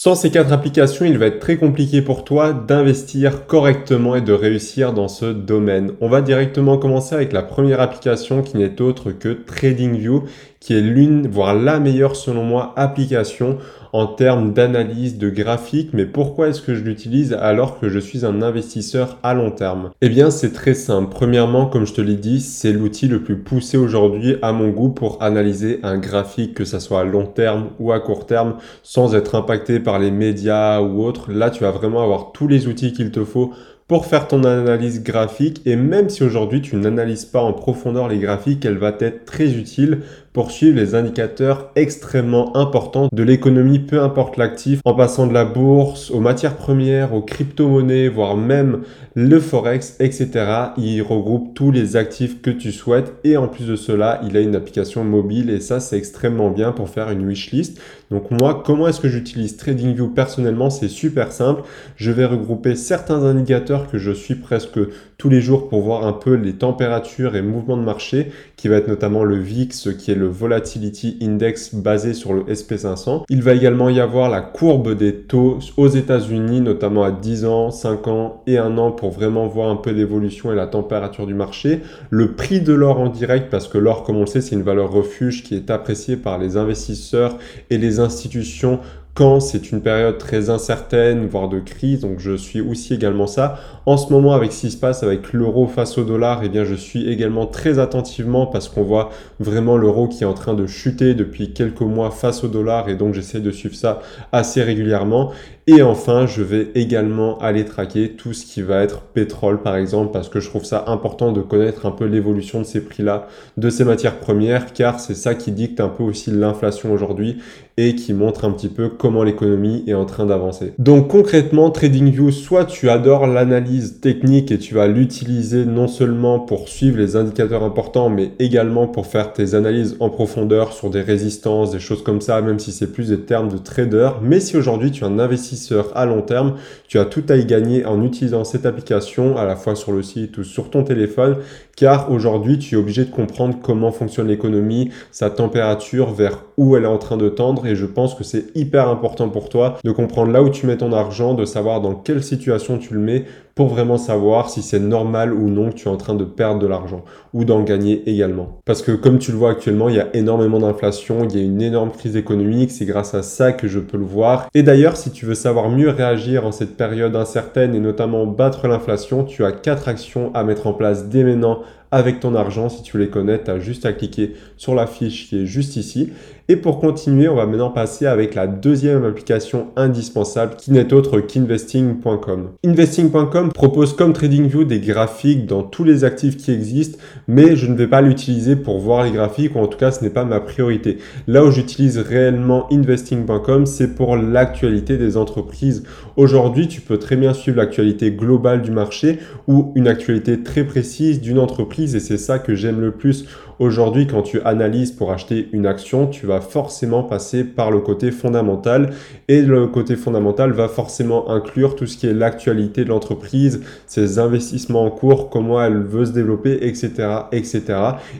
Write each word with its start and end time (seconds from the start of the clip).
Sans 0.00 0.14
ces 0.14 0.30
quatre 0.30 0.52
applications, 0.52 1.06
il 1.06 1.18
va 1.18 1.26
être 1.26 1.40
très 1.40 1.56
compliqué 1.56 2.02
pour 2.02 2.22
toi 2.22 2.52
d'investir 2.52 3.46
correctement 3.48 4.14
et 4.14 4.20
de 4.20 4.32
réussir 4.32 4.92
dans 4.92 5.08
ce 5.08 5.24
domaine. 5.24 5.90
On 6.00 6.08
va 6.08 6.22
directement 6.22 6.78
commencer 6.78 7.16
avec 7.16 7.32
la 7.32 7.42
première 7.42 7.80
application 7.80 8.42
qui 8.42 8.58
n'est 8.58 8.80
autre 8.80 9.10
que 9.10 9.30
TradingView, 9.30 10.22
qui 10.60 10.74
est 10.74 10.80
l'une, 10.80 11.28
voire 11.28 11.54
la 11.54 11.78
meilleure 11.78 12.16
selon 12.16 12.42
moi, 12.44 12.72
application 12.76 13.58
en 13.92 14.06
termes 14.06 14.52
d'analyse 14.52 15.18
de 15.18 15.30
graphique. 15.30 15.90
Mais 15.92 16.04
pourquoi 16.04 16.48
est-ce 16.48 16.62
que 16.62 16.74
je 16.74 16.82
l'utilise 16.82 17.32
alors 17.32 17.78
que 17.78 17.88
je 17.88 17.98
suis 17.98 18.26
un 18.26 18.42
investisseur 18.42 19.18
à 19.22 19.34
long 19.34 19.50
terme? 19.50 19.90
Eh 20.00 20.08
bien, 20.08 20.30
c'est 20.30 20.52
très 20.52 20.74
simple. 20.74 21.08
Premièrement, 21.10 21.66
comme 21.66 21.86
je 21.86 21.94
te 21.94 22.00
l'ai 22.00 22.16
dit, 22.16 22.40
c'est 22.40 22.72
l'outil 22.72 23.08
le 23.08 23.22
plus 23.22 23.38
poussé 23.38 23.78
aujourd'hui 23.78 24.36
à 24.42 24.52
mon 24.52 24.68
goût 24.68 24.90
pour 24.90 25.22
analyser 25.22 25.80
un 25.82 25.98
graphique, 25.98 26.54
que 26.54 26.64
ça 26.64 26.80
soit 26.80 27.00
à 27.00 27.04
long 27.04 27.26
terme 27.26 27.68
ou 27.78 27.92
à 27.92 28.00
court 28.00 28.26
terme, 28.26 28.56
sans 28.82 29.14
être 29.14 29.34
impacté 29.34 29.80
par 29.80 29.98
les 29.98 30.10
médias 30.10 30.80
ou 30.80 31.02
autres. 31.04 31.30
Là, 31.30 31.50
tu 31.50 31.62
vas 31.62 31.70
vraiment 31.70 32.02
avoir 32.02 32.32
tous 32.32 32.48
les 32.48 32.66
outils 32.66 32.92
qu'il 32.92 33.10
te 33.10 33.24
faut 33.24 33.52
pour 33.88 34.04
faire 34.04 34.28
ton 34.28 34.44
analyse 34.44 35.02
graphique 35.02 35.62
et 35.64 35.74
même 35.74 36.10
si 36.10 36.22
aujourd'hui 36.22 36.60
tu 36.60 36.76
n'analyses 36.76 37.24
pas 37.24 37.40
en 37.40 37.54
profondeur 37.54 38.06
les 38.06 38.18
graphiques, 38.18 38.66
elle 38.66 38.76
va 38.76 38.94
être 39.00 39.24
très 39.24 39.54
utile 39.54 40.00
pour 40.34 40.50
suivre 40.50 40.76
les 40.76 40.94
indicateurs 40.94 41.72
extrêmement 41.74 42.54
importants 42.56 43.08
de 43.10 43.22
l'économie, 43.22 43.78
peu 43.78 44.00
importe 44.00 44.36
l'actif, 44.36 44.80
en 44.84 44.94
passant 44.94 45.26
de 45.26 45.32
la 45.32 45.46
bourse 45.46 46.10
aux 46.10 46.20
matières 46.20 46.56
premières, 46.56 47.14
aux 47.14 47.22
crypto-monnaies, 47.22 48.08
voire 48.08 48.36
même 48.36 48.82
le 49.14 49.40
forex, 49.40 49.96
etc. 49.98 50.28
Il 50.76 51.02
regroupe 51.02 51.54
tous 51.54 51.72
les 51.72 51.96
actifs 51.96 52.42
que 52.42 52.50
tu 52.50 52.72
souhaites 52.72 53.14
et 53.24 53.36
en 53.36 53.48
plus 53.48 53.66
de 53.66 53.74
cela, 53.74 54.20
il 54.24 54.36
a 54.36 54.40
une 54.40 54.54
application 54.54 55.02
mobile 55.02 55.50
et 55.50 55.60
ça 55.60 55.80
c'est 55.80 55.96
extrêmement 55.96 56.50
bien 56.50 56.72
pour 56.72 56.90
faire 56.90 57.10
une 57.10 57.26
wishlist. 57.26 57.80
Donc 58.10 58.30
moi, 58.30 58.62
comment 58.64 58.86
est-ce 58.86 59.00
que 59.00 59.08
j'utilise 59.08 59.56
TradingView 59.56 60.08
personnellement? 60.08 60.70
C'est 60.70 60.88
super 60.88 61.32
simple. 61.32 61.62
Je 61.96 62.10
vais 62.10 62.26
regrouper 62.26 62.74
certains 62.74 63.22
indicateurs 63.24 63.77
que 63.86 63.98
je 63.98 64.10
suis 64.10 64.34
presque 64.34 64.80
tous 65.18 65.28
les 65.28 65.40
jours 65.40 65.68
pour 65.68 65.82
voir 65.82 66.06
un 66.06 66.12
peu 66.12 66.34
les 66.34 66.54
températures 66.54 67.36
et 67.36 67.42
mouvements 67.42 67.76
de 67.76 67.82
marché, 67.82 68.32
qui 68.56 68.68
va 68.68 68.76
être 68.76 68.88
notamment 68.88 69.24
le 69.24 69.36
VIX, 69.36 69.88
qui 69.98 70.10
est 70.10 70.14
le 70.14 70.26
Volatility 70.26 71.18
Index 71.22 71.74
basé 71.74 72.14
sur 72.14 72.32
le 72.32 72.42
SP500. 72.42 73.24
Il 73.28 73.42
va 73.42 73.54
également 73.54 73.88
y 73.88 74.00
avoir 74.00 74.30
la 74.30 74.40
courbe 74.40 74.94
des 74.96 75.14
taux 75.14 75.58
aux 75.76 75.88
États-Unis, 75.88 76.60
notamment 76.60 77.04
à 77.04 77.10
10 77.10 77.44
ans, 77.44 77.70
5 77.70 78.08
ans 78.08 78.42
et 78.46 78.58
1 78.58 78.78
an 78.78 78.92
pour 78.92 79.10
vraiment 79.10 79.46
voir 79.46 79.70
un 79.70 79.76
peu 79.76 79.90
l'évolution 79.90 80.52
et 80.52 80.56
la 80.56 80.66
température 80.66 81.26
du 81.26 81.34
marché. 81.34 81.80
Le 82.10 82.32
prix 82.32 82.60
de 82.60 82.72
l'or 82.72 83.00
en 83.00 83.08
direct, 83.08 83.50
parce 83.50 83.68
que 83.68 83.78
l'or, 83.78 84.04
comme 84.04 84.16
on 84.16 84.20
le 84.20 84.26
sait, 84.26 84.40
c'est 84.40 84.54
une 84.54 84.62
valeur 84.62 84.90
refuge 84.90 85.42
qui 85.42 85.54
est 85.54 85.70
appréciée 85.70 86.16
par 86.16 86.38
les 86.38 86.56
investisseurs 86.56 87.38
et 87.70 87.78
les 87.78 88.00
institutions 88.00 88.80
quand 89.14 89.40
c'est 89.40 89.72
une 89.72 89.80
période 89.80 90.18
très 90.18 90.48
incertaine, 90.48 91.26
voire 91.26 91.48
de 91.48 91.58
crise. 91.58 92.00
Donc 92.00 92.20
je 92.20 92.36
suis 92.36 92.60
aussi 92.60 92.94
également 92.94 93.26
ça. 93.26 93.58
En 93.84 93.96
ce 93.96 94.12
moment, 94.12 94.32
avec 94.32 94.52
ce 94.52 94.60
qui 94.60 94.70
se 94.70 94.76
passe 94.76 95.02
avec 95.02 95.32
l'euro 95.32 95.66
face 95.66 95.98
au 95.98 96.04
dollar, 96.04 96.42
eh 96.44 96.48
bien 96.48 96.64
je 96.64 96.74
suis 96.74 97.10
également 97.10 97.46
très 97.46 97.78
attentivement 97.78 98.46
parce 98.46 98.68
qu'on 98.68 98.82
voit 98.82 99.10
vraiment 99.40 99.76
l'euro 99.76 100.06
qui 100.06 100.22
est 100.22 100.26
en 100.26 100.34
train 100.34 100.54
de 100.54 100.66
chuter 100.66 101.14
depuis 101.14 101.52
quelques 101.52 101.80
mois 101.80 102.10
face 102.10 102.44
au 102.44 102.48
dollar 102.48 102.88
et 102.88 102.94
donc 102.94 103.14
j'essaie 103.14 103.40
de 103.40 103.50
suivre 103.50 103.74
ça 103.74 104.00
assez 104.30 104.62
régulièrement. 104.62 105.32
Et 105.70 105.82
enfin, 105.82 106.26
je 106.26 106.42
vais 106.42 106.68
également 106.74 107.36
aller 107.40 107.66
traquer 107.66 108.12
tout 108.12 108.32
ce 108.32 108.46
qui 108.46 108.62
va 108.62 108.82
être 108.82 109.02
pétrole, 109.02 109.60
par 109.60 109.76
exemple, 109.76 110.12
parce 110.12 110.30
que 110.30 110.40
je 110.40 110.48
trouve 110.48 110.64
ça 110.64 110.84
important 110.86 111.30
de 111.30 111.42
connaître 111.42 111.84
un 111.84 111.90
peu 111.90 112.06
l'évolution 112.06 112.60
de 112.60 112.64
ces 112.64 112.80
prix-là, 112.80 113.26
de 113.58 113.68
ces 113.68 113.84
matières 113.84 114.18
premières, 114.18 114.72
car 114.72 114.98
c'est 114.98 115.14
ça 115.14 115.34
qui 115.34 115.52
dicte 115.52 115.80
un 115.80 115.90
peu 115.90 116.04
aussi 116.04 116.30
l'inflation 116.30 116.90
aujourd'hui 116.90 117.36
et 117.80 117.94
qui 117.94 118.12
montre 118.12 118.44
un 118.44 118.50
petit 118.50 118.68
peu 118.68 118.88
comment 118.88 119.22
l'économie 119.22 119.84
est 119.86 119.94
en 119.94 120.04
train 120.04 120.26
d'avancer. 120.26 120.74
Donc 120.78 121.06
concrètement, 121.06 121.70
TradingView, 121.70 122.32
soit 122.32 122.64
tu 122.64 122.90
adores 122.90 123.28
l'analyse 123.28 124.00
technique 124.00 124.50
et 124.50 124.58
tu 124.58 124.74
vas 124.74 124.88
l'utiliser 124.88 125.64
non 125.64 125.86
seulement 125.86 126.40
pour 126.40 126.68
suivre 126.68 126.98
les 126.98 127.14
indicateurs 127.14 127.62
importants, 127.62 128.10
mais 128.10 128.32
également 128.40 128.88
pour 128.88 129.06
faire 129.06 129.32
tes 129.32 129.54
analyses 129.54 129.96
en 130.00 130.10
profondeur 130.10 130.72
sur 130.72 130.90
des 130.90 131.02
résistances, 131.02 131.70
des 131.70 131.78
choses 131.78 132.02
comme 132.02 132.20
ça, 132.20 132.42
même 132.42 132.58
si 132.58 132.72
c'est 132.72 132.92
plus 132.92 133.10
des 133.10 133.20
termes 133.20 133.48
de 133.48 133.58
trader. 133.58 134.10
Mais 134.22 134.40
si 134.40 134.56
aujourd'hui 134.56 134.90
tu 134.90 135.04
es 135.04 135.06
un 135.06 135.20
investisseur 135.20 135.92
à 135.94 136.04
long 136.04 136.22
terme, 136.22 136.56
tu 136.88 136.98
as 136.98 137.04
tout 137.04 137.24
à 137.28 137.36
y 137.36 137.44
gagner 137.44 137.84
en 137.86 138.02
utilisant 138.02 138.42
cette 138.42 138.66
application 138.66 139.36
à 139.36 139.44
la 139.44 139.54
fois 139.54 139.76
sur 139.76 139.92
le 139.92 140.02
site 140.02 140.36
ou 140.38 140.42
sur 140.42 140.70
ton 140.70 140.82
téléphone 140.82 141.36
car 141.76 142.10
aujourd'hui 142.10 142.58
tu 142.58 142.74
es 142.74 142.78
obligé 142.78 143.04
de 143.04 143.10
comprendre 143.10 143.58
comment 143.62 143.92
fonctionne 143.92 144.26
l'économie, 144.26 144.90
sa 145.12 145.30
température, 145.30 146.12
vers 146.12 146.47
où 146.58 146.76
elle 146.76 146.82
est 146.82 146.88
en 146.88 146.98
train 146.98 147.16
de 147.16 147.28
tendre 147.28 147.66
et 147.66 147.76
je 147.76 147.86
pense 147.86 148.14
que 148.14 148.24
c'est 148.24 148.54
hyper 148.54 148.88
important 148.88 149.30
pour 149.30 149.48
toi 149.48 149.78
de 149.82 149.92
comprendre 149.92 150.32
là 150.32 150.42
où 150.42 150.50
tu 150.50 150.66
mets 150.66 150.76
ton 150.76 150.92
argent, 150.92 151.32
de 151.32 151.46
savoir 151.46 151.80
dans 151.80 151.94
quelle 151.94 152.22
situation 152.22 152.76
tu 152.76 152.92
le 152.92 153.00
mets 153.00 153.24
pour 153.54 153.68
vraiment 153.68 153.98
savoir 153.98 154.50
si 154.50 154.62
c'est 154.62 154.78
normal 154.78 155.32
ou 155.32 155.48
non 155.48 155.70
que 155.70 155.74
tu 155.74 155.88
es 155.88 155.90
en 155.90 155.96
train 155.96 156.14
de 156.14 156.24
perdre 156.24 156.60
de 156.60 156.66
l'argent 156.68 157.04
ou 157.34 157.44
d'en 157.44 157.62
gagner 157.62 158.08
également. 158.08 158.60
Parce 158.64 158.82
que 158.82 158.92
comme 158.92 159.18
tu 159.18 159.32
le 159.32 159.36
vois 159.36 159.50
actuellement, 159.50 159.88
il 159.88 159.96
y 159.96 160.00
a 160.00 160.08
énormément 160.14 160.60
d'inflation, 160.60 161.26
il 161.28 161.36
y 161.36 161.40
a 161.40 161.44
une 161.44 161.60
énorme 161.60 161.90
crise 161.90 162.16
économique, 162.16 162.70
c'est 162.70 162.86
grâce 162.86 163.14
à 163.14 163.22
ça 163.22 163.52
que 163.52 163.66
je 163.66 163.80
peux 163.80 163.96
le 163.96 164.04
voir. 164.04 164.48
Et 164.54 164.62
d'ailleurs, 164.62 164.96
si 164.96 165.10
tu 165.10 165.26
veux 165.26 165.34
savoir 165.34 165.70
mieux 165.70 165.90
réagir 165.90 166.46
en 166.46 166.52
cette 166.52 166.76
période 166.76 167.16
incertaine 167.16 167.74
et 167.74 167.80
notamment 167.80 168.26
battre 168.26 168.68
l'inflation, 168.68 169.24
tu 169.24 169.44
as 169.44 169.50
quatre 169.50 169.88
actions 169.88 170.32
à 170.34 170.44
mettre 170.44 170.68
en 170.68 170.72
place 170.72 171.08
dès 171.08 171.24
maintenant 171.24 171.60
avec 171.90 172.20
ton 172.20 172.34
argent. 172.34 172.68
Si 172.68 172.82
tu 172.82 172.98
les 172.98 173.08
connais, 173.08 173.42
tu 173.42 173.50
as 173.50 173.58
juste 173.58 173.86
à 173.86 173.92
cliquer 173.92 174.34
sur 174.56 174.74
la 174.74 174.86
fiche 174.86 175.28
qui 175.28 175.42
est 175.42 175.46
juste 175.46 175.76
ici. 175.76 176.12
Et 176.50 176.56
pour 176.56 176.80
continuer, 176.80 177.28
on 177.28 177.34
va 177.34 177.44
maintenant 177.44 177.68
passer 177.68 178.06
avec 178.06 178.34
la 178.34 178.46
deuxième 178.46 179.04
application 179.04 179.66
indispensable 179.76 180.56
qui 180.56 180.72
n'est 180.72 180.94
autre 180.94 181.20
qu'investing.com. 181.20 182.52
Investing.com 182.64 183.52
propose 183.52 183.94
comme 183.94 184.14
TradingView 184.14 184.64
des 184.64 184.80
graphiques 184.80 185.44
dans 185.44 185.62
tous 185.62 185.84
les 185.84 186.04
actifs 186.04 186.38
qui 186.38 186.50
existent, 186.50 186.96
mais 187.26 187.54
je 187.54 187.66
ne 187.66 187.76
vais 187.76 187.86
pas 187.86 188.00
l'utiliser 188.00 188.56
pour 188.56 188.78
voir 188.78 189.04
les 189.04 189.10
graphiques 189.10 189.56
ou 189.56 189.58
en 189.58 189.66
tout 189.66 189.76
cas 189.76 189.90
ce 189.90 190.02
n'est 190.02 190.08
pas 190.08 190.24
ma 190.24 190.40
priorité. 190.40 190.96
Là 191.26 191.44
où 191.44 191.50
j'utilise 191.50 191.98
réellement 191.98 192.66
investing.com, 192.72 193.66
c'est 193.66 193.94
pour 193.94 194.16
l'actualité 194.16 194.96
des 194.96 195.18
entreprises. 195.18 195.82
Aujourd'hui, 196.16 196.66
tu 196.66 196.80
peux 196.80 196.98
très 196.98 197.16
bien 197.16 197.34
suivre 197.34 197.58
l'actualité 197.58 198.10
globale 198.10 198.62
du 198.62 198.70
marché 198.70 199.18
ou 199.48 199.70
une 199.74 199.86
actualité 199.86 200.42
très 200.42 200.64
précise 200.64 201.20
d'une 201.20 201.40
entreprise 201.40 201.94
et 201.94 202.00
c'est 202.00 202.16
ça 202.16 202.38
que 202.38 202.54
j'aime 202.54 202.80
le 202.80 202.92
plus 202.92 203.26
Aujourd'hui, 203.58 204.06
quand 204.06 204.22
tu 204.22 204.40
analyses 204.42 204.92
pour 204.92 205.10
acheter 205.10 205.48
une 205.52 205.66
action, 205.66 206.06
tu 206.06 206.26
vas 206.26 206.37
forcément 206.40 207.02
passer 207.02 207.44
par 207.44 207.70
le 207.70 207.80
côté 207.80 208.10
fondamental 208.10 208.90
et 209.28 209.42
le 209.42 209.66
côté 209.66 209.96
fondamental 209.96 210.52
va 210.52 210.68
forcément 210.68 211.30
inclure 211.30 211.76
tout 211.76 211.86
ce 211.86 211.96
qui 211.96 212.06
est 212.06 212.14
l'actualité 212.14 212.84
de 212.84 212.88
l'entreprise, 212.88 213.62
ses 213.86 214.18
investissements 214.18 214.84
en 214.84 214.90
cours, 214.90 215.30
comment 215.30 215.62
elle 215.62 215.82
veut 215.82 216.06
se 216.06 216.12
développer, 216.12 216.66
etc., 216.66 216.90
etc. 217.32 217.62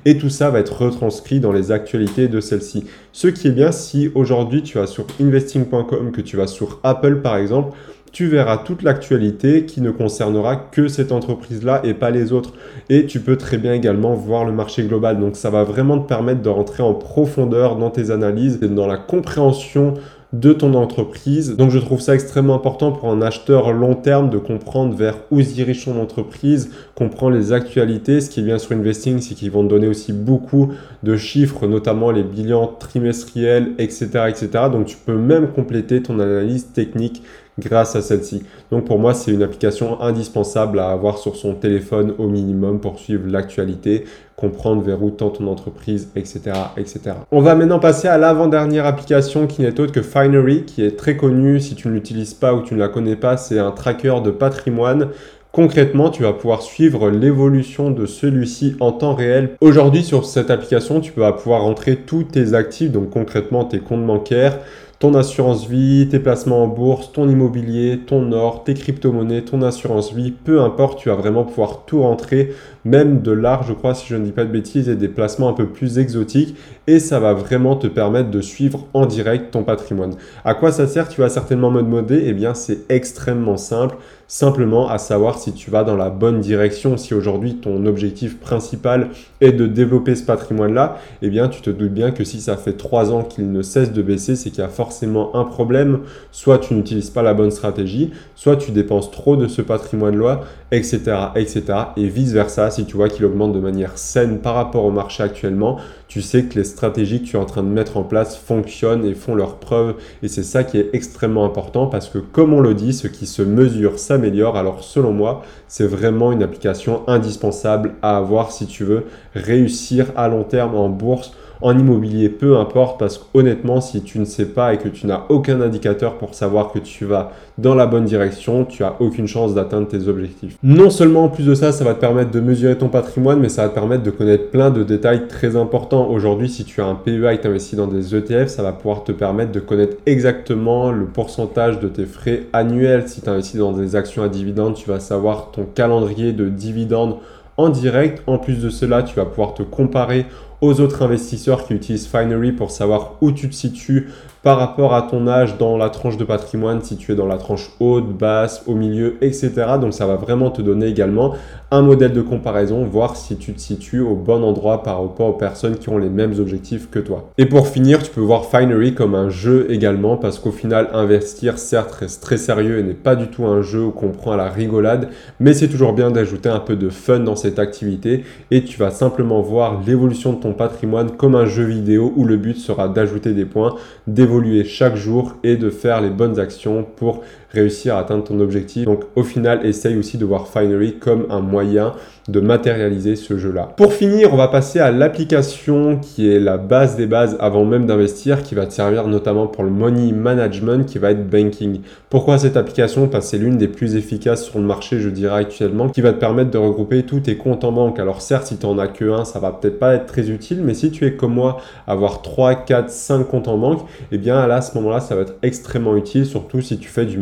Et 0.04 0.18
tout 0.18 0.30
ça 0.30 0.50
va 0.50 0.60
être 0.60 0.82
retranscrit 0.82 1.40
dans 1.40 1.52
les 1.52 1.72
actualités 1.72 2.28
de 2.28 2.40
celle-ci. 2.40 2.84
Ce 3.12 3.28
qui 3.28 3.48
est 3.48 3.52
bien 3.52 3.72
si 3.72 4.10
aujourd'hui 4.14 4.62
tu 4.62 4.78
vas 4.78 4.86
sur 4.86 5.06
investing.com, 5.20 6.12
que 6.12 6.20
tu 6.20 6.36
vas 6.36 6.46
sur 6.46 6.80
Apple 6.82 7.20
par 7.22 7.36
exemple, 7.36 7.76
tu 8.12 8.26
verras 8.26 8.58
toute 8.58 8.82
l'actualité 8.82 9.64
qui 9.64 9.80
ne 9.80 9.90
concernera 9.90 10.56
que 10.56 10.88
cette 10.88 11.12
entreprise-là 11.12 11.80
et 11.84 11.94
pas 11.94 12.10
les 12.10 12.32
autres. 12.32 12.52
Et 12.88 13.06
tu 13.06 13.20
peux 13.20 13.36
très 13.36 13.58
bien 13.58 13.72
également 13.72 14.14
voir 14.14 14.44
le 14.44 14.52
marché 14.52 14.82
global. 14.84 15.18
Donc 15.20 15.36
ça 15.36 15.50
va 15.50 15.64
vraiment 15.64 15.98
te 15.98 16.08
permettre 16.08 16.42
de 16.42 16.48
rentrer 16.48 16.82
en 16.82 16.94
profondeur 16.94 17.76
dans 17.76 17.90
tes 17.90 18.10
analyses 18.10 18.58
et 18.62 18.68
dans 18.68 18.86
la 18.86 18.96
compréhension 18.96 19.94
de 20.32 20.52
ton 20.52 20.74
entreprise. 20.74 21.56
Donc 21.56 21.70
je 21.70 21.78
trouve 21.78 22.00
ça 22.00 22.14
extrêmement 22.14 22.54
important 22.54 22.92
pour 22.92 23.10
un 23.10 23.22
acheteur 23.22 23.72
long 23.72 23.94
terme 23.94 24.28
de 24.28 24.38
comprendre 24.38 24.94
vers 24.94 25.16
où 25.30 25.40
se 25.40 25.54
dirige 25.54 25.84
son 25.84 25.98
entreprise, 25.98 26.70
comprendre 26.94 27.36
les 27.36 27.52
actualités. 27.52 28.20
Ce 28.20 28.28
qui 28.28 28.40
est 28.40 28.42
bien 28.42 28.58
sur 28.58 28.72
Investing, 28.72 29.20
c'est 29.20 29.34
qu'ils 29.34 29.50
vont 29.50 29.64
te 29.64 29.70
donner 29.70 29.88
aussi 29.88 30.12
beaucoup 30.12 30.72
de 31.02 31.16
chiffres, 31.16 31.66
notamment 31.66 32.10
les 32.10 32.22
bilans 32.22 32.66
trimestriels, 32.66 33.72
etc., 33.78 34.06
etc. 34.28 34.48
Donc 34.70 34.86
tu 34.86 34.96
peux 34.96 35.16
même 35.16 35.48
compléter 35.48 36.02
ton 36.02 36.20
analyse 36.20 36.72
technique 36.72 37.22
grâce 37.58 37.96
à 37.96 38.02
celle-ci. 38.02 38.42
Donc 38.70 38.84
pour 38.84 38.98
moi, 38.98 39.14
c'est 39.14 39.32
une 39.32 39.42
application 39.42 40.00
indispensable 40.00 40.78
à 40.78 40.90
avoir 40.90 41.18
sur 41.18 41.36
son 41.36 41.54
téléphone 41.54 42.14
au 42.18 42.26
minimum 42.28 42.80
pour 42.80 42.98
suivre 42.98 43.24
l'actualité, 43.28 44.04
comprendre 44.36 44.82
vers 44.82 45.02
où 45.02 45.10
tend 45.10 45.30
ton 45.30 45.46
entreprise, 45.48 46.10
etc., 46.14 46.40
etc. 46.76 47.00
On 47.32 47.40
va 47.40 47.54
maintenant 47.54 47.80
passer 47.80 48.08
à 48.08 48.18
l'avant-dernière 48.18 48.86
application 48.86 49.46
qui 49.46 49.62
n'est 49.62 49.80
autre 49.80 49.92
que 49.92 50.02
Finery, 50.02 50.64
qui 50.64 50.84
est 50.84 50.96
très 50.96 51.16
connue. 51.16 51.60
Si 51.60 51.74
tu 51.74 51.88
ne 51.88 51.94
l'utilises 51.94 52.34
pas 52.34 52.54
ou 52.54 52.62
tu 52.62 52.74
ne 52.74 52.78
la 52.78 52.88
connais 52.88 53.16
pas, 53.16 53.36
c'est 53.36 53.58
un 53.58 53.72
tracker 53.72 54.20
de 54.24 54.30
patrimoine. 54.30 55.08
Concrètement, 55.50 56.10
tu 56.10 56.22
vas 56.22 56.34
pouvoir 56.34 56.62
suivre 56.62 57.10
l'évolution 57.10 57.90
de 57.90 58.06
celui-ci 58.06 58.76
en 58.80 58.92
temps 58.92 59.14
réel. 59.14 59.56
Aujourd'hui, 59.60 60.04
sur 60.04 60.26
cette 60.26 60.50
application, 60.50 61.00
tu 61.00 61.12
vas 61.16 61.32
pouvoir 61.32 61.62
rentrer 61.62 61.96
tous 61.96 62.22
tes 62.22 62.54
actifs, 62.54 62.92
donc 62.92 63.10
concrètement 63.10 63.64
tes 63.64 63.78
comptes 63.78 64.06
bancaires, 64.06 64.58
ton 64.98 65.14
assurance 65.14 65.68
vie, 65.68 66.08
tes 66.10 66.18
placements 66.18 66.64
en 66.64 66.66
bourse, 66.66 67.12
ton 67.12 67.28
immobilier, 67.28 68.00
ton 68.04 68.32
or, 68.32 68.64
tes 68.64 68.74
crypto-monnaies, 68.74 69.42
ton 69.42 69.62
assurance 69.62 70.12
vie, 70.12 70.32
peu 70.32 70.60
importe, 70.60 70.98
tu 70.98 71.08
vas 71.08 71.14
vraiment 71.14 71.44
pouvoir 71.44 71.84
tout 71.86 72.02
rentrer, 72.02 72.52
même 72.84 73.22
de 73.22 73.30
l'art, 73.30 73.62
je 73.62 73.72
crois, 73.74 73.94
si 73.94 74.08
je 74.08 74.16
ne 74.16 74.24
dis 74.24 74.32
pas 74.32 74.44
de 74.44 74.50
bêtises, 74.50 74.88
et 74.88 74.96
des 74.96 75.08
placements 75.08 75.48
un 75.48 75.52
peu 75.52 75.68
plus 75.68 75.98
exotiques, 75.98 76.56
et 76.88 76.98
ça 76.98 77.20
va 77.20 77.32
vraiment 77.32 77.76
te 77.76 77.86
permettre 77.86 78.30
de 78.30 78.40
suivre 78.40 78.88
en 78.92 79.06
direct 79.06 79.52
ton 79.52 79.62
patrimoine. 79.62 80.14
À 80.44 80.54
quoi 80.54 80.72
ça 80.72 80.88
sert? 80.88 81.08
Tu 81.08 81.20
vas 81.20 81.28
certainement 81.28 81.70
me 81.70 81.82
demander, 81.82 82.20
eh 82.26 82.32
bien 82.32 82.54
c'est 82.54 82.90
extrêmement 82.90 83.56
simple, 83.56 83.98
simplement 84.28 84.90
à 84.90 84.98
savoir 84.98 85.38
si 85.38 85.52
tu 85.54 85.70
vas 85.70 85.84
dans 85.84 85.96
la 85.96 86.10
bonne 86.10 86.40
direction, 86.40 86.98
si 86.98 87.14
aujourd'hui 87.14 87.56
ton 87.56 87.86
objectif 87.86 88.38
principal 88.38 89.08
est 89.40 89.52
de 89.52 89.66
développer 89.66 90.14
ce 90.14 90.22
patrimoine-là, 90.22 90.98
eh 91.22 91.30
bien 91.30 91.48
tu 91.48 91.62
te 91.62 91.70
doutes 91.70 91.94
bien 91.94 92.10
que 92.10 92.24
si 92.24 92.42
ça 92.42 92.58
fait 92.58 92.74
trois 92.74 93.10
ans 93.10 93.22
qu'il 93.22 93.50
ne 93.50 93.62
cesse 93.62 93.90
de 93.90 94.02
baisser, 94.02 94.36
c'est 94.36 94.50
qu'il 94.50 94.60
y 94.60 94.66
a 94.66 94.68
forcément 94.68 95.34
un 95.34 95.44
problème. 95.44 96.00
Soit 96.30 96.58
tu 96.58 96.74
n'utilises 96.74 97.08
pas 97.08 97.22
la 97.22 97.32
bonne 97.32 97.50
stratégie, 97.50 98.12
soit 98.34 98.56
tu 98.56 98.70
dépenses 98.70 99.10
trop 99.10 99.36
de 99.36 99.48
ce 99.48 99.62
patrimoine-là, 99.62 100.42
etc., 100.72 101.00
etc. 101.34 101.62
Et 101.96 102.08
vice-versa, 102.08 102.70
si 102.70 102.84
tu 102.84 102.96
vois 102.96 103.08
qu'il 103.08 103.24
augmente 103.24 103.54
de 103.54 103.60
manière 103.60 103.96
saine 103.96 104.40
par 104.40 104.54
rapport 104.54 104.84
au 104.84 104.90
marché 104.90 105.22
actuellement, 105.22 105.78
tu 106.08 106.22
sais 106.22 106.44
que 106.44 106.58
les 106.58 106.64
stratégies 106.64 107.20
que 107.20 107.26
tu 107.26 107.36
es 107.36 107.38
en 107.38 107.44
train 107.44 107.62
de 107.62 107.68
mettre 107.68 107.98
en 107.98 108.02
place 108.02 108.36
fonctionnent 108.36 109.04
et 109.04 109.14
font 109.14 109.34
leurs 109.34 109.56
preuves. 109.56 109.96
Et 110.22 110.28
c'est 110.28 110.42
ça 110.42 110.64
qui 110.64 110.78
est 110.78 110.88
extrêmement 110.94 111.44
important 111.44 111.86
parce 111.86 112.08
que 112.08 112.18
comme 112.18 112.54
on 112.54 112.60
le 112.60 112.72
dit, 112.72 112.94
ce 112.94 113.08
qui 113.08 113.26
se 113.26 113.42
mesure 113.42 113.98
s'améliore. 113.98 114.56
Alors 114.56 114.82
selon 114.82 115.12
moi, 115.12 115.42
c'est 115.68 115.86
vraiment 115.86 116.32
une 116.32 116.42
application 116.42 117.02
indispensable 117.08 117.94
à 118.00 118.16
avoir 118.16 118.52
si 118.52 118.66
tu 118.66 118.84
veux 118.84 119.04
réussir 119.34 120.06
à 120.16 120.28
long 120.28 120.44
terme 120.44 120.74
en 120.74 120.88
bourse 120.88 121.32
en 121.60 121.78
immobilier, 121.78 122.28
peu 122.28 122.56
importe, 122.56 122.98
parce 122.98 123.18
qu'honnêtement, 123.18 123.80
si 123.80 124.02
tu 124.02 124.18
ne 124.18 124.24
sais 124.24 124.46
pas 124.46 124.74
et 124.74 124.78
que 124.78 124.88
tu 124.88 125.06
n'as 125.06 125.22
aucun 125.28 125.60
indicateur 125.60 126.18
pour 126.18 126.34
savoir 126.34 126.72
que 126.72 126.78
tu 126.78 127.04
vas 127.04 127.32
dans 127.58 127.74
la 127.74 127.86
bonne 127.86 128.04
direction, 128.04 128.64
tu 128.64 128.84
as 128.84 128.94
aucune 129.00 129.26
chance 129.26 129.54
d'atteindre 129.54 129.88
tes 129.88 130.06
objectifs. 130.06 130.56
Non 130.62 130.90
seulement 130.90 131.24
en 131.24 131.28
plus 131.28 131.46
de 131.46 131.54
ça, 131.54 131.72
ça 131.72 131.84
va 131.84 131.94
te 131.94 132.00
permettre 132.00 132.30
de 132.30 132.40
mesurer 132.40 132.76
ton 132.76 132.88
patrimoine, 132.88 133.40
mais 133.40 133.48
ça 133.48 133.62
va 133.62 133.68
te 133.68 133.74
permettre 133.74 134.04
de 134.04 134.10
connaître 134.10 134.50
plein 134.50 134.70
de 134.70 134.84
détails 134.84 135.26
très 135.26 135.56
importants. 135.56 136.08
Aujourd'hui, 136.08 136.48
si 136.48 136.64
tu 136.64 136.80
as 136.80 136.86
un 136.86 136.94
PEA 136.94 137.32
et 137.32 137.36
que 137.38 137.42
tu 137.42 137.48
investis 137.48 137.76
dans 137.76 137.88
des 137.88 138.14
ETF, 138.14 138.48
ça 138.48 138.62
va 138.62 138.72
pouvoir 138.72 139.04
te 139.04 139.12
permettre 139.12 139.52
de 139.52 139.60
connaître 139.60 139.96
exactement 140.06 140.92
le 140.92 141.06
pourcentage 141.06 141.80
de 141.80 141.88
tes 141.88 142.06
frais 142.06 142.44
annuels. 142.52 143.08
Si 143.08 143.20
tu 143.20 143.28
investis 143.28 143.58
dans 143.58 143.72
des 143.72 143.96
actions 143.96 144.22
à 144.22 144.28
dividendes, 144.28 144.74
tu 144.74 144.88
vas 144.88 145.00
savoir 145.00 145.50
ton 145.50 145.64
calendrier 145.64 146.32
de 146.32 146.48
dividendes 146.48 147.16
en 147.56 147.68
direct. 147.70 148.22
En 148.26 148.38
plus 148.38 148.62
de 148.62 148.70
cela, 148.70 149.02
tu 149.02 149.16
vas 149.16 149.26
pouvoir 149.26 149.54
te 149.54 149.62
comparer 149.62 150.26
aux 150.60 150.80
autres 150.80 151.02
investisseurs 151.02 151.66
qui 151.66 151.74
utilisent 151.74 152.06
Finery 152.06 152.52
pour 152.52 152.70
savoir 152.70 153.14
où 153.20 153.32
tu 153.32 153.48
te 153.48 153.54
situes 153.54 154.08
par 154.42 154.58
rapport 154.58 154.94
à 154.94 155.02
ton 155.02 155.26
âge 155.26 155.58
dans 155.58 155.76
la 155.76 155.90
tranche 155.90 156.16
de 156.16 156.24
patrimoine, 156.24 156.80
si 156.82 156.96
tu 156.96 157.12
es 157.12 157.14
dans 157.14 157.26
la 157.26 157.38
tranche 157.38 157.70
haute, 157.80 158.16
basse, 158.16 158.62
au 158.66 158.74
milieu, 158.74 159.16
etc. 159.20 159.50
Donc 159.80 159.92
ça 159.92 160.06
va 160.06 160.16
vraiment 160.16 160.50
te 160.50 160.62
donner 160.62 160.86
également 160.86 161.34
un 161.70 161.82
modèle 161.82 162.12
de 162.12 162.22
comparaison, 162.22 162.84
voir 162.84 163.16
si 163.16 163.36
tu 163.36 163.52
te 163.52 163.60
situes 163.60 164.00
au 164.00 164.14
bon 164.14 164.42
endroit 164.42 164.82
par 164.82 165.02
rapport 165.02 165.28
aux 165.28 165.34
personnes 165.34 165.76
qui 165.76 165.90
ont 165.90 165.98
les 165.98 166.08
mêmes 166.08 166.38
objectifs 166.38 166.88
que 166.88 166.98
toi. 166.98 167.30
Et 167.36 167.46
pour 167.46 167.68
finir, 167.68 168.02
tu 168.02 168.10
peux 168.10 168.22
voir 168.22 168.46
Finery 168.46 168.94
comme 168.94 169.14
un 169.14 169.28
jeu 169.28 169.66
également, 169.70 170.16
parce 170.16 170.38
qu'au 170.38 170.52
final, 170.52 170.88
investir, 170.92 171.58
certes, 171.58 171.92
reste 171.92 172.22
très 172.22 172.38
sérieux 172.38 172.78
et 172.78 172.82
n'est 172.82 172.94
pas 172.94 173.16
du 173.16 173.26
tout 173.28 173.44
un 173.44 173.60
jeu 173.60 173.82
où 173.82 173.92
on 174.00 174.10
prend 174.10 174.32
à 174.32 174.36
la 174.36 174.48
rigolade, 174.48 175.10
mais 175.40 175.52
c'est 175.52 175.68
toujours 175.68 175.92
bien 175.92 176.10
d'ajouter 176.10 176.48
un 176.48 176.60
peu 176.60 176.76
de 176.76 176.88
fun 176.88 177.20
dans 177.20 177.36
cette 177.36 177.58
activité 177.58 178.24
et 178.50 178.64
tu 178.64 178.78
vas 178.78 178.90
simplement 178.90 179.42
voir 179.42 179.82
l'évolution 179.86 180.32
de 180.32 180.40
ton 180.40 180.47
patrimoine 180.52 181.12
comme 181.16 181.34
un 181.34 181.46
jeu 181.46 181.64
vidéo 181.64 182.12
où 182.16 182.24
le 182.24 182.36
but 182.36 182.56
sera 182.56 182.88
d'ajouter 182.88 183.32
des 183.32 183.44
points, 183.44 183.76
d'évoluer 184.06 184.64
chaque 184.64 184.96
jour 184.96 185.34
et 185.42 185.56
de 185.56 185.70
faire 185.70 186.00
les 186.00 186.10
bonnes 186.10 186.38
actions 186.38 186.84
pour 186.96 187.22
réussir 187.50 187.96
à 187.96 188.00
atteindre 188.00 188.24
ton 188.24 188.40
objectif. 188.40 188.84
Donc 188.84 189.04
au 189.16 189.22
final, 189.22 189.64
essaye 189.64 189.96
aussi 189.96 190.18
de 190.18 190.24
voir 190.24 190.48
Finery 190.48 190.94
comme 190.98 191.26
un 191.30 191.40
moyen 191.40 191.94
de 192.28 192.40
matérialiser 192.40 193.16
ce 193.16 193.38
jeu-là. 193.38 193.72
Pour 193.76 193.94
finir, 193.94 194.34
on 194.34 194.36
va 194.36 194.48
passer 194.48 194.80
à 194.80 194.90
l'application 194.90 195.96
qui 195.96 196.30
est 196.30 196.38
la 196.38 196.58
base 196.58 196.96
des 196.96 197.06
bases 197.06 197.36
avant 197.40 197.64
même 197.64 197.86
d'investir, 197.86 198.42
qui 198.42 198.54
va 198.54 198.66
te 198.66 198.74
servir 198.74 199.06
notamment 199.06 199.46
pour 199.46 199.64
le 199.64 199.70
money 199.70 200.12
management, 200.12 200.84
qui 200.84 200.98
va 200.98 201.12
être 201.12 201.28
banking. 201.28 201.80
Pourquoi 202.10 202.36
cette 202.36 202.56
application? 202.56 203.08
Parce 203.08 203.24
que 203.26 203.30
c'est 203.30 203.38
l'une 203.38 203.56
des 203.56 203.68
plus 203.68 203.96
efficaces 203.96 204.44
sur 204.44 204.58
le 204.58 204.66
marché, 204.66 205.00
je 205.00 205.08
dirais 205.08 205.40
actuellement, 205.40 205.88
qui 205.88 206.02
va 206.02 206.12
te 206.12 206.20
permettre 206.20 206.50
de 206.50 206.58
regrouper 206.58 207.04
tous 207.04 207.20
tes 207.20 207.36
comptes 207.36 207.64
en 207.64 207.72
banque. 207.72 207.98
Alors 207.98 208.20
certes, 208.20 208.46
si 208.46 208.58
tu 208.58 208.66
n'en 208.66 208.78
as 208.78 208.88
que 208.88 209.10
un, 209.10 209.24
ça 209.24 209.38
va 209.38 209.52
peut-être 209.52 209.78
pas 209.78 209.94
être 209.94 210.06
très 210.06 210.28
utile, 210.28 210.60
mais 210.62 210.74
si 210.74 210.90
tu 210.90 211.06
es 211.06 211.14
comme 211.14 211.32
moi, 211.32 211.58
avoir 211.86 212.20
3, 212.20 212.56
4, 212.56 212.90
5 212.90 213.24
comptes 213.24 213.48
en 213.48 213.56
banque, 213.56 213.80
eh 214.12 214.18
bien 214.18 214.38
à 214.38 214.60
ce 214.60 214.76
moment-là, 214.76 215.00
ça 215.00 215.14
va 215.14 215.22
être 215.22 215.34
extrêmement 215.42 215.96
utile, 215.96 216.26
surtout 216.26 216.60
si 216.60 216.78
tu 216.78 216.88
fais 216.88 217.06
du 217.06 217.16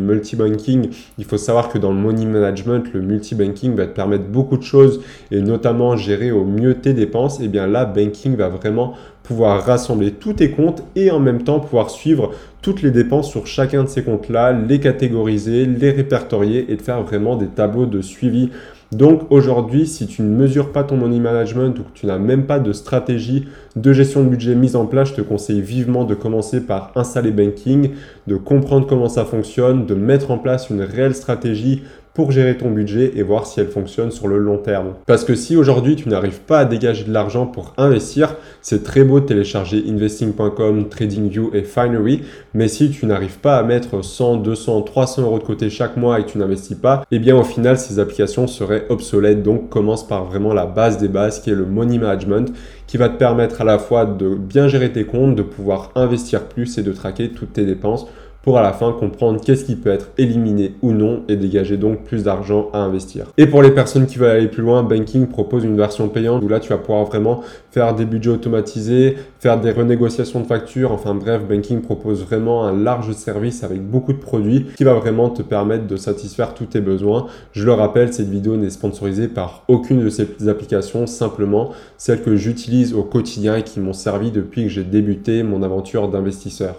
Il 1.17 1.25
faut 1.25 1.37
savoir 1.37 1.69
que 1.69 1.77
dans 1.77 1.91
le 1.91 1.97
money 1.97 2.25
management, 2.25 2.83
le 2.93 3.01
multi-banking 3.01 3.75
va 3.75 3.85
te 3.85 3.95
permettre 3.95 4.25
beaucoup 4.25 4.57
de 4.57 4.63
choses 4.63 5.01
et 5.31 5.41
notamment 5.41 5.95
gérer 5.95 6.31
au 6.31 6.43
mieux 6.43 6.75
tes 6.75 6.93
dépenses. 6.93 7.39
Et 7.39 7.45
eh 7.45 7.47
bien 7.47 7.67
là, 7.67 7.85
banking 7.85 8.35
va 8.35 8.49
vraiment 8.49 8.93
pouvoir 9.23 9.63
rassembler 9.65 10.11
tous 10.11 10.33
tes 10.33 10.51
comptes 10.51 10.83
et 10.95 11.11
en 11.11 11.19
même 11.19 11.43
temps 11.43 11.59
pouvoir 11.59 11.89
suivre 11.89 12.31
toutes 12.61 12.81
les 12.81 12.91
dépenses 12.91 13.29
sur 13.29 13.45
chacun 13.45 13.83
de 13.83 13.89
ces 13.89 14.03
comptes-là, 14.03 14.53
les 14.53 14.79
catégoriser, 14.79 15.65
les 15.65 15.91
répertorier 15.91 16.65
et 16.69 16.75
de 16.75 16.81
faire 16.81 17.03
vraiment 17.03 17.35
des 17.35 17.47
tableaux 17.47 17.85
de 17.85 18.01
suivi 18.01 18.49
donc 18.91 19.23
aujourd'hui, 19.31 19.85
si 19.85 20.07
tu 20.07 20.21
ne 20.21 20.29
mesures 20.29 20.71
pas 20.71 20.83
ton 20.83 20.95
money 20.95 21.19
management 21.19 21.77
ou 21.77 21.83
que 21.83 21.93
tu 21.93 22.05
n'as 22.05 22.17
même 22.17 22.45
pas 22.45 22.59
de 22.59 22.71
stratégie 22.71 23.45
de 23.75 23.91
gestion 23.91 24.23
de 24.23 24.29
budget 24.29 24.55
mise 24.55 24.77
en 24.77 24.85
place, 24.85 25.09
je 25.09 25.15
te 25.15 25.21
conseille 25.21 25.61
vivement 25.61 26.05
de 26.05 26.15
commencer 26.15 26.61
par 26.61 26.91
installer 26.95 27.31
Banking, 27.31 27.91
de 28.27 28.35
comprendre 28.37 28.87
comment 28.87 29.09
ça 29.09 29.25
fonctionne, 29.25 29.85
de 29.85 29.93
mettre 29.93 30.31
en 30.31 30.37
place 30.37 30.69
une 30.69 30.81
réelle 30.81 31.15
stratégie 31.15 31.83
pour 32.17 32.31
gérer 32.31 32.57
ton 32.57 32.71
budget 32.71 33.11
et 33.15 33.21
voir 33.21 33.45
si 33.45 33.59
elle 33.59 33.67
fonctionne 33.67 34.09
sur 34.09 34.27
le 34.27 34.39
long 34.39 34.57
terme. 34.57 34.95
Parce 35.05 35.23
que 35.23 35.35
si 35.35 35.55
aujourd'hui 35.55 35.95
tu 35.95 36.09
n'arrives 36.09 36.39
pas 36.39 36.57
à 36.57 36.65
dégager 36.65 37.03
de 37.03 37.13
l'argent 37.13 37.45
pour 37.45 37.75
investir, 37.77 38.35
c'est 38.63 38.83
très 38.83 39.03
beau 39.03 39.19
de 39.19 39.25
télécharger 39.27 39.83
investing.com, 39.87 40.89
TradingView 40.89 41.51
et 41.53 41.61
Finery, 41.61 42.23
mais 42.55 42.69
si 42.69 42.89
tu 42.89 43.05
n'arrives 43.05 43.37
pas 43.37 43.57
à 43.57 43.61
mettre 43.61 44.03
100, 44.03 44.37
200, 44.37 44.81
300 44.81 45.21
euros 45.21 45.37
de 45.37 45.43
côté 45.43 45.69
chaque 45.69 45.95
mois 45.95 46.19
et 46.19 46.25
tu 46.25 46.39
n'investis 46.39 46.75
pas, 46.75 47.05
eh 47.11 47.19
bien 47.19 47.37
au 47.37 47.43
final 47.43 47.77
ces 47.77 47.99
applications 47.99 48.47
seraient 48.47 48.87
obsolètes. 48.89 49.43
Donc 49.43 49.69
commence 49.69 50.07
par 50.07 50.25
vraiment 50.25 50.55
la 50.55 50.65
base 50.65 50.97
des 50.97 51.09
bases 51.09 51.39
qui 51.39 51.51
est 51.51 51.55
le 51.55 51.67
money 51.67 51.99
management 51.99 52.51
qui 52.87 52.97
va 52.97 53.09
te 53.09 53.17
permettre 53.17 53.61
à 53.61 53.63
la 53.63 53.77
fois 53.77 54.05
de 54.05 54.33
bien 54.33 54.67
gérer 54.67 54.91
tes 54.91 55.03
comptes, 55.03 55.35
de 55.35 55.43
pouvoir 55.43 55.91
investir 55.93 56.45
plus 56.45 56.79
et 56.79 56.81
de 56.81 56.93
traquer 56.93 57.29
toutes 57.29 57.53
tes 57.53 57.65
dépenses 57.65 58.07
pour 58.47 58.57
à 58.57 58.61
la 58.61 58.71
fin 58.71 58.93
comprendre 58.93 59.41
qu'est-ce 59.43 59.65
qui 59.65 59.75
peut 59.75 59.89
être 59.89 60.11
éliminé 60.17 60.73
ou 60.81 60.93
non 60.93 61.23
et 61.27 61.35
dégager 61.35 61.75
donc 61.75 62.05
plus 62.05 62.23
d'argent 62.23 62.69
à 62.71 62.77
investir. 62.77 63.25
Et 63.37 63.45
pour 63.45 63.61
les 63.61 63.71
personnes 63.71 64.05
qui 64.05 64.17
veulent 64.17 64.29
aller 64.29 64.47
plus 64.47 64.61
loin, 64.63 64.83
Banking 64.83 65.27
propose 65.27 65.65
une 65.65 65.75
version 65.75 66.07
payante 66.07 66.41
où 66.41 66.47
là 66.47 66.61
tu 66.61 66.69
vas 66.69 66.77
pouvoir 66.77 67.03
vraiment 67.03 67.41
faire 67.71 67.93
des 67.93 68.05
budgets 68.05 68.29
automatisés, 68.29 69.17
faire 69.41 69.59
des 69.59 69.71
renégociations 69.71 70.39
de 70.39 70.45
factures, 70.45 70.93
enfin 70.93 71.13
bref, 71.13 71.41
Banking 71.45 71.81
propose 71.81 72.23
vraiment 72.23 72.63
un 72.63 72.71
large 72.71 73.11
service 73.11 73.65
avec 73.65 73.81
beaucoup 73.81 74.13
de 74.13 74.17
produits 74.17 74.67
qui 74.77 74.85
va 74.85 74.93
vraiment 74.93 75.29
te 75.29 75.41
permettre 75.41 75.85
de 75.85 75.97
satisfaire 75.97 76.53
tous 76.53 76.67
tes 76.67 76.79
besoins. 76.79 77.27
Je 77.51 77.65
le 77.65 77.73
rappelle, 77.73 78.13
cette 78.13 78.29
vidéo 78.29 78.55
n'est 78.55 78.69
sponsorisée 78.69 79.27
par 79.27 79.65
aucune 79.67 80.05
de 80.05 80.09
ces 80.09 80.47
applications, 80.47 81.05
simplement 81.05 81.71
celles 81.97 82.21
que 82.21 82.37
j'utilise 82.37 82.93
au 82.93 83.03
quotidien 83.03 83.57
et 83.57 83.63
qui 83.63 83.81
m'ont 83.81 83.91
servi 83.91 84.31
depuis 84.31 84.63
que 84.63 84.69
j'ai 84.69 84.85
débuté 84.85 85.43
mon 85.43 85.63
aventure 85.63 86.07
d'investisseur. 86.07 86.77